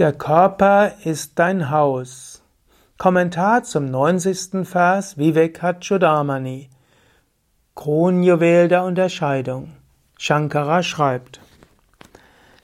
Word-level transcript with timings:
Der 0.00 0.12
Körper 0.12 0.90
ist 1.04 1.38
dein 1.38 1.70
Haus. 1.70 2.42
Kommentar 2.98 3.62
zum 3.62 3.84
90. 3.92 4.66
Vers 4.66 5.16
Vivekachudamani. 5.16 6.68
Kronjuwel 7.76 8.66
der 8.66 8.82
Unterscheidung. 8.82 9.76
Shankara 10.18 10.82
schreibt: 10.82 11.40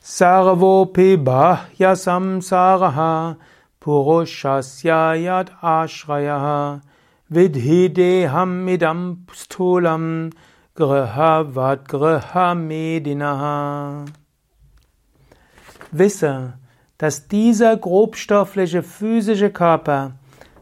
Sarvopi 0.01 1.19
bahya 1.19 1.95
samsaraha 1.95 3.37
purushasya 3.79 5.15
yad 5.15 5.53
ashrayaha 5.63 6.81
vidhi 7.29 7.91
deham 7.91 8.67
idam 8.67 9.25
stulam 9.33 10.33
griha 10.75 11.45
vad 11.55 11.87
griha 11.87 12.57
medinaha. 12.57 14.05
Wisse, 15.93 16.55
dass 17.01 17.29
dieser 17.29 17.79
grobstoffliche 17.79 18.83
physische 18.83 19.49
Körper 19.49 20.17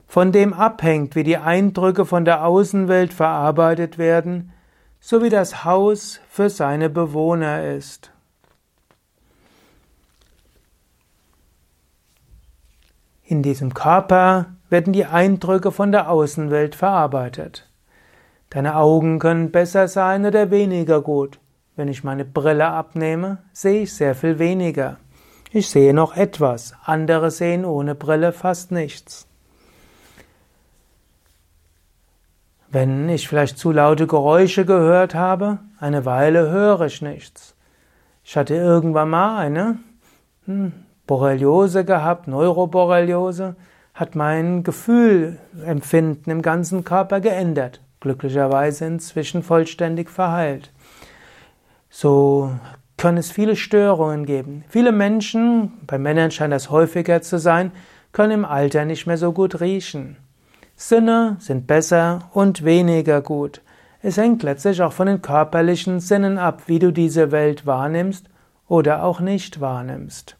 von 0.07 0.31
dem 0.31 0.55
abhängt, 0.55 1.17
wie 1.17 1.25
die 1.25 1.37
Eindrücke 1.37 2.07
von 2.07 2.25
der 2.25 2.47
Außenwelt 2.47 3.13
verarbeitet 3.13 3.99
werden, 3.99 4.53
so 5.01 5.21
wie 5.21 5.31
das 5.31 5.65
Haus 5.65 6.21
für 6.29 6.49
seine 6.49 6.91
Bewohner 6.91 7.65
ist. 7.75 8.13
In 13.25 13.43
diesem 13.43 13.75
Körper 13.75 14.55
werden 14.69 14.93
die 14.93 15.07
Eindrücke 15.07 15.73
von 15.73 15.91
der 15.91 16.09
Außenwelt 16.09 16.77
verarbeitet. 16.77 17.69
Deine 18.51 18.77
Augen 18.77 19.19
können 19.19 19.51
besser 19.51 19.89
sein 19.89 20.25
oder 20.25 20.53
weniger 20.53 21.03
gut. 21.03 21.41
Wenn 21.75 21.89
ich 21.89 22.05
meine 22.05 22.25
Brille 22.25 22.69
abnehme, 22.69 23.39
sehe 23.53 23.83
ich 23.83 23.93
sehr 23.93 24.15
viel 24.15 24.39
weniger. 24.39 24.99
Ich 25.51 25.71
sehe 25.71 25.95
noch 25.95 26.17
etwas, 26.17 26.75
andere 26.85 27.31
sehen 27.31 27.65
ohne 27.65 27.95
Brille 27.95 28.33
fast 28.33 28.71
nichts. 28.71 29.27
Wenn 32.71 33.09
ich 33.09 33.29
vielleicht 33.29 33.59
zu 33.59 33.73
laute 33.73 34.07
Geräusche 34.07 34.67
gehört 34.67 35.15
habe, 35.15 35.59
eine 35.81 36.05
Weile 36.05 36.51
höre 36.51 36.83
ich 36.83 37.01
nichts. 37.01 37.55
Ich 38.25 38.37
hatte 38.37 38.55
irgendwann 38.55 39.09
mal 39.09 39.39
eine 39.39 39.79
hm, 40.45 40.73
Borreliose 41.07 41.87
gehabt, 41.87 42.29
Neuroborreliose, 42.29 43.57
hat 43.95 44.15
mein 44.15 44.65
Gefühlempfinden 44.65 46.31
im 46.31 46.43
ganzen 46.43 46.85
Körper 46.85 47.21
geändert. 47.21 47.81
Glücklicherweise 48.01 48.85
inzwischen 48.85 49.43
vollständig 49.43 50.11
verheilt. 50.11 50.71
So 51.89 52.53
kann 52.99 53.17
es 53.17 53.31
viele 53.31 53.57
Störungen 53.57 54.27
geben. 54.27 54.65
Viele 54.69 54.93
Menschen, 54.93 55.73
bei 55.87 55.99
Männern 55.99 56.31
scheint 56.31 56.53
das 56.53 56.69
häufiger 56.69 57.23
zu 57.23 57.39
sein, 57.39 57.73
können 58.13 58.33
im 58.33 58.45
Alter 58.45 58.85
nicht 58.85 59.07
mehr 59.07 59.17
so 59.17 59.33
gut 59.33 59.61
riechen. 59.61 60.17
Sinne 60.77 61.37
sind 61.39 61.67
besser 61.67 62.29
und 62.33 62.65
weniger 62.65 63.23
gut. 63.23 63.63
Es 64.03 64.17
hängt 64.17 64.43
letztlich 64.43 64.83
auch 64.83 64.93
von 64.93 65.07
den 65.07 65.23
körperlichen 65.23 66.01
Sinnen 66.01 66.39
ab, 66.39 66.63
wie 66.67 66.79
du 66.79 66.93
diese 66.93 67.33
Welt 67.33 67.67
wahrnimmst 67.67 68.29
oder 68.69 69.03
auch 69.03 69.21
nicht 69.21 69.61
wahrnimmst. 69.61 70.37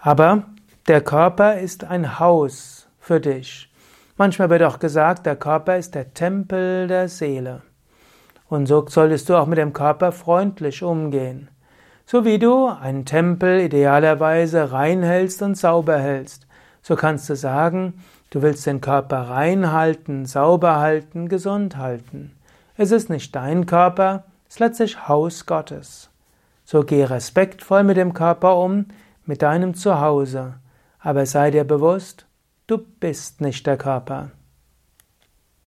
Aber 0.00 0.44
der 0.88 1.02
Körper 1.02 1.58
ist 1.58 1.84
ein 1.84 2.18
Haus 2.18 2.88
für 2.98 3.20
dich. 3.20 3.70
Manchmal 4.16 4.50
wird 4.50 4.62
auch 4.62 4.78
gesagt, 4.78 5.26
der 5.26 5.36
Körper 5.36 5.76
ist 5.76 5.94
der 5.94 6.14
Tempel 6.14 6.88
der 6.88 7.08
Seele. 7.08 7.62
Und 8.50 8.66
so 8.66 8.84
solltest 8.86 9.28
du 9.28 9.36
auch 9.36 9.46
mit 9.46 9.58
dem 9.58 9.72
Körper 9.72 10.10
freundlich 10.10 10.82
umgehen. 10.82 11.48
So 12.04 12.24
wie 12.24 12.40
du 12.40 12.66
einen 12.66 13.04
Tempel 13.04 13.60
idealerweise 13.60 14.72
reinhältst 14.72 15.40
und 15.42 15.56
sauber 15.56 15.98
hältst, 15.98 16.48
so 16.82 16.96
kannst 16.96 17.30
du 17.30 17.36
sagen, 17.36 18.02
du 18.30 18.42
willst 18.42 18.66
den 18.66 18.80
Körper 18.80 19.30
rein 19.30 19.70
halten, 19.70 20.26
sauber 20.26 20.80
halten, 20.80 21.28
gesund 21.28 21.76
halten. 21.76 22.32
Es 22.76 22.90
ist 22.90 23.08
nicht 23.08 23.36
dein 23.36 23.66
Körper, 23.66 24.24
es 24.48 24.56
ist 24.56 24.60
letztlich 24.60 25.08
Haus 25.08 25.46
Gottes. 25.46 26.10
So 26.64 26.82
geh 26.82 27.04
respektvoll 27.04 27.84
mit 27.84 27.96
dem 27.96 28.14
Körper 28.14 28.56
um, 28.56 28.86
mit 29.26 29.42
deinem 29.42 29.74
Zuhause, 29.74 30.54
aber 30.98 31.24
sei 31.24 31.52
dir 31.52 31.62
bewusst, 31.62 32.26
du 32.66 32.78
bist 32.78 33.40
nicht 33.40 33.64
der 33.68 33.76
Körper. 33.76 34.32